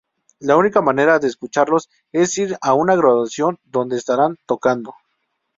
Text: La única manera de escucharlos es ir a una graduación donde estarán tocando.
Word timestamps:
La 0.39 0.57
única 0.57 0.81
manera 0.81 1.19
de 1.19 1.27
escucharlos 1.27 1.87
es 2.11 2.35
ir 2.39 2.57
a 2.61 2.73
una 2.73 2.95
graduación 2.95 3.59
donde 3.65 3.97
estarán 3.97 4.35
tocando. 4.47 4.95